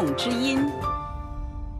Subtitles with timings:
[0.00, 0.58] 众之音。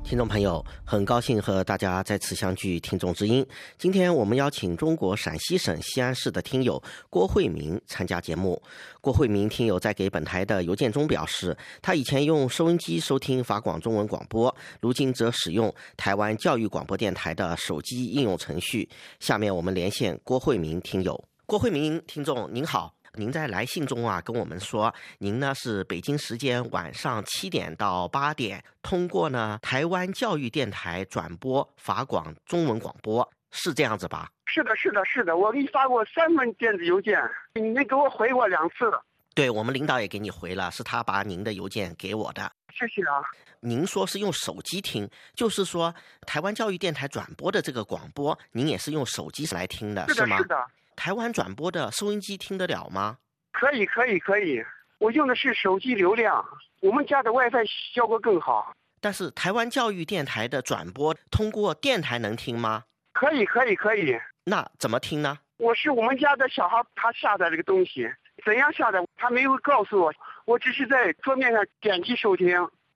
[0.04, 3.42] 听众朋友，很高兴和大家再次相聚《听众之音》。
[3.78, 8.62] 今天我们邀请中国陕西省西安市的听友郭慧明参加节目。
[9.00, 18.86] 郭慧明听友在给本台的邮件中表示，他以前用收音机收听法广中文广播，如今则使用台湾教育广播电台的手机应用程序。
[19.18, 21.24] 下面我们连线郭慧明听友。
[21.46, 22.92] 郭慧明听众您好。
[23.14, 34.30] 您在来信中啊跟我们说，您呢是北京时间晚上七点到八点，通过呢台湾教育电台转播法广中文广播，是这样子吧？
[34.46, 37.20] 是的，是的，是的，我给你发过三封电子邮件，
[37.54, 38.90] 你给我回过两次。
[39.34, 42.50] 对我们领导也给你回了，是他把您的邮件给我的。
[42.72, 43.22] 谢谢啊。
[43.60, 45.94] 您说是用手机听，就是说
[46.26, 50.38] 台湾教育电台转播的这个广播，您也是用手机来听的，是吗？
[50.38, 50.56] 是的。
[51.02, 53.16] 台湾转播的收音机听得了吗？
[53.52, 54.62] 可以，可以，可以。
[54.98, 56.44] 我用的是手机流量，
[56.80, 57.64] 我们家的 WiFi
[57.94, 58.74] 效果更好。
[59.00, 62.84] 但是台湾教育电台的转播通过电台能听吗？
[63.14, 64.14] 可以，可以，可以。
[64.44, 65.38] 那怎么听呢？
[65.56, 68.06] 我是我们家的小孩，他下载这个东西，
[68.44, 70.12] 怎样下载他没有告诉我，
[70.44, 72.54] 我只是在桌面上点击收听。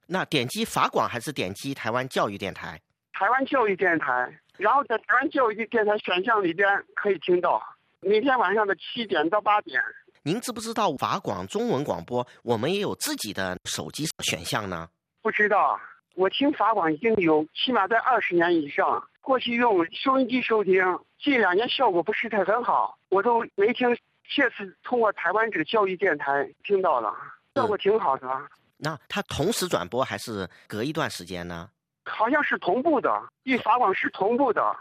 [0.08, 2.78] 那点击法广还是点击台湾教育电台？
[3.14, 7.62] 台湾教育电台，然后在台湾教育电台选项里边可以听到。
[8.06, 9.82] 每天晚上的七点到八点，
[10.22, 14.86] 您知不知道法广中文广播我们也有自己的手机选项呢？
[15.22, 15.80] 不知道，
[16.14, 19.02] 我听法广已经有起码在二十年以上。
[19.22, 20.82] 过去用收音机收听，
[21.18, 23.96] 近两年效果不是太很好，我都没听。
[24.36, 27.14] 这次通过台湾这个教育电台听到了，
[27.54, 28.28] 效果挺好的。
[28.76, 31.70] 那它同时转播还是隔一段时间呢？
[32.04, 33.10] 好像是同步的，
[33.44, 34.76] 与法广是同步的。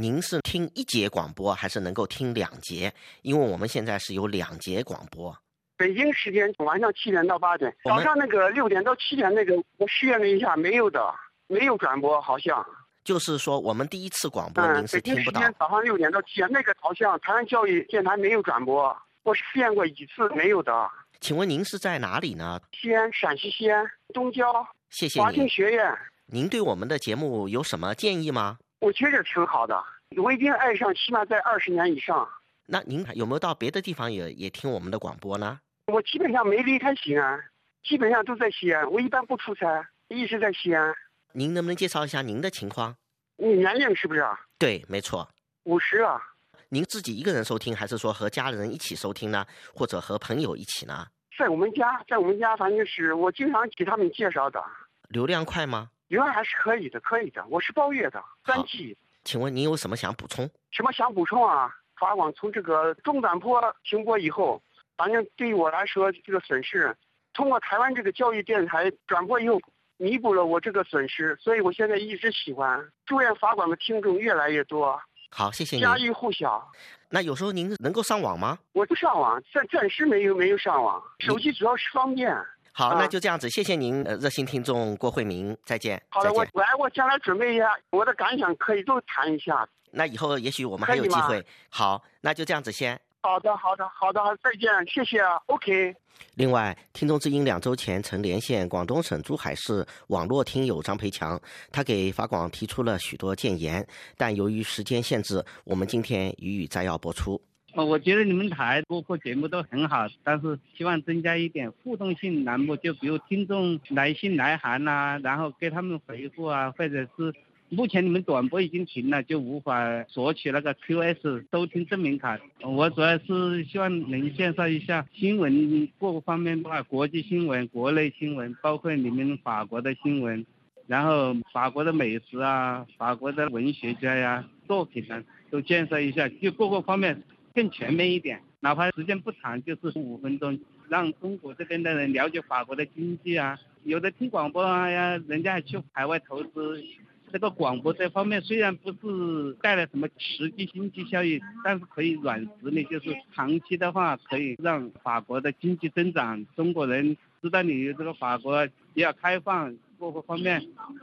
[0.00, 2.94] 您是听一节广播还是能够听两节？
[3.22, 5.36] 因为我们现在是有两节广播。
[5.76, 11.12] 北京时间晚上七点到八点，早上那个六点到七点那个，我试验了一下，没有的，
[11.48, 12.64] 没有转播，好像。
[13.02, 15.40] 就是说，我们第一次广播您是听不到。
[15.40, 20.88] 北京时间早上六点到七点，那个好像台湾教育电台没有转播，我试验过几次，没有的。
[21.20, 22.60] 请问您是在哪里呢？
[22.70, 23.84] 西安，陕西西安
[24.14, 24.64] 东郊。
[24.90, 25.92] 谢谢华清学院。
[26.26, 28.58] 您对我们的节目有什么建议吗？
[28.80, 29.82] 我觉着挺好的，
[30.16, 32.28] 我已经爱上，起码在二十年以上。
[32.66, 35.58] 那您有没有到别的地方也也听我们的广播呢？
[35.86, 37.42] 我基本上没离开西安，
[37.82, 38.90] 基本上都在西安。
[38.90, 40.94] 我一般不出差，一直在西安。
[41.32, 42.94] 您能不能介绍一下您的情况？
[43.36, 44.24] 你年龄是不是？
[44.58, 45.28] 对，没错。
[45.64, 46.20] 五十了。
[46.68, 49.46] 您自己一个人收听，还是说和家人一起收听呢？
[49.74, 51.06] 或者和朋友一起呢？
[51.38, 54.62] 在我们家，在我们家，反正是我经常给他们介绍的。
[55.08, 55.88] 流量快吗？
[56.08, 57.44] 流量还是可以的，可以的。
[57.48, 58.96] 我是包月的，三 G。
[59.24, 60.48] 请问您有什么想补充？
[60.70, 61.74] 什么想补充啊？
[61.98, 64.62] 法网从这个中短波停播以后，
[64.96, 66.96] 反正对于我来说这个损失，
[67.34, 69.60] 通过台湾这个教育电台转播以后，
[69.98, 72.82] 弥补了我这个损失，所以我现在一直喜欢。
[73.04, 74.98] 祝愿法网的听众越来越多。
[75.30, 75.84] 好，谢谢您。
[75.84, 76.66] 家喻户晓。
[77.10, 78.58] 那有时候您能够上网吗？
[78.72, 81.02] 我不上网，暂暂时没有没有上网。
[81.18, 82.34] 手机主要是方便。
[82.78, 86.00] 好，那就这样子，谢谢您，呃，热心听众郭慧明，再见。
[86.10, 89.68] 好的，我来，我将来准备一下我的感想，可以都谈一下。
[89.90, 91.44] 那以后也许我们还有机会。
[91.70, 92.96] 好，那就这样子先。
[93.20, 95.92] 好的，好的，好的，再见，谢谢，OK。
[96.34, 101.36] 另外，听众之音两周前曾连线广东省珠海市网络听友张培强，
[101.72, 103.84] 他给法广提出了许多建言，
[104.16, 107.42] 但由于时间限制，我们今天予以摘要播出。
[107.84, 117.32] 我觉得你们台播客节目都很好，但是希望增加一点互动性栏目，就比如听众来信来函呐，然后给他们回复啊，或者是
[117.68, 122.38] 目前你们短播已经停了，就无法索取那个 QS 收听证明卡。
[122.62, 130.44] 我主要是希望能介绍一下新闻各个方面的话，国际新闻、国内新闻，包括你们法国的新闻，
[130.88, 137.22] 然后法国的美食啊，法国的文学家呀作品啊，都介绍一下，就各个方面。
[137.54, 143.58] 更全面一点，哪怕时间不长，就是五分钟，让中国这边的人了解法国的经济啊。
[143.84, 146.82] 有的听广播啊呀，人家还去海外投资。
[147.30, 156.46] 这个广播这方面虽然不是带来什么实际经济效益，但是可以软实力，就是长期的话可以让法国的经济增长。
[156.56, 160.58] 中国人知道你这个法国比较开放，各个方面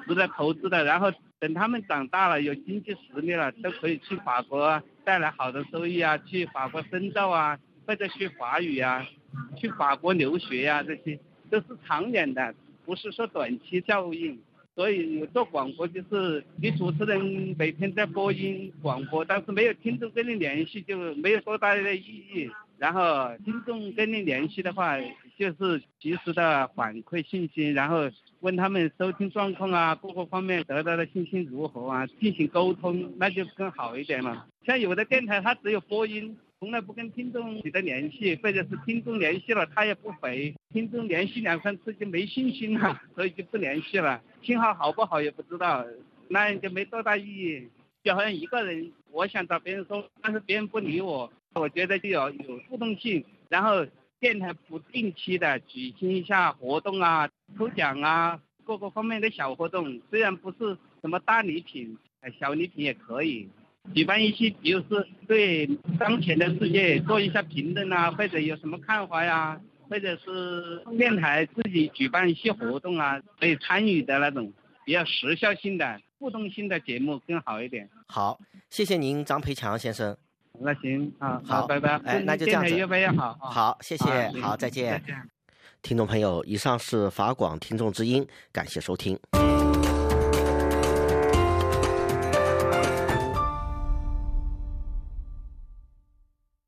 [0.07, 0.83] 值得投资的。
[0.83, 4.81] 然后等他们长大了，有经济实力了，都可以去法国。
[5.03, 9.05] 带来好的收益啊，去法国深造啊，或者学法语啊，
[9.55, 12.55] 去法国留学呀，这些都是长远的，
[12.85, 14.39] 不是说短期效应。
[14.73, 22.49] 所以做广播就是你主持人每天在播音广播，但是没有听众跟你联系，就没有多大的意义。
[22.77, 24.97] 然后听众跟你联系的话，
[25.37, 28.09] 就是及时的反馈信息，然后
[28.39, 34.47] 问他们收听状况啊，各个方面得到的信息如何啊，进行沟通，那就更好一点了。
[34.65, 44.21] 像有的电台它只有播音，从来不跟听众取得联系，或者是听众联系了他也不回，听众联系两三次就没信心了， 所以就不联系了。
[44.41, 45.85] 信号好不好也不知道，
[46.29, 47.67] 那样就没多大意义。
[48.03, 53.83] 就好像一个人，我想找别人说，但是别人不理我，我觉得就要有互动性，然后
[54.19, 61.97] 电台不定期的举行一下活动啊，抽奖啊，各个方面的小活动，虽然不是什么大礼品，
[62.39, 63.49] 小礼品也可以。
[63.93, 65.67] 举办一些，比如说对
[65.99, 74.51] 当前的世界做一下评论啊，或者有什么看法呀，或者是电台自己举办一些活动啊，可以参与的那种，
[74.85, 76.01] 比较时效性的。
[76.17, 77.89] 互动性的节目更好一点。
[78.07, 78.39] 好，
[78.69, 80.17] 谢谢您，张培强先生。
[80.59, 81.97] 那行啊，好，拜拜。
[82.05, 82.75] 哎，那就这样子。
[82.75, 83.37] 越办越好。
[83.41, 85.01] 好，谢谢，好，再见。
[85.81, 89.19] 听众朋友，以上是法广听众之音，感谢收听。